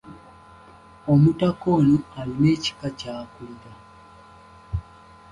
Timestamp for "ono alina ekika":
1.77-2.87